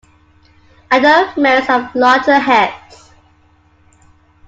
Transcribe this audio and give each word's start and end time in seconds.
Adult 0.89 1.37
males 1.37 1.67
have 1.67 1.93
larger 1.93 2.39
heads. 2.39 3.13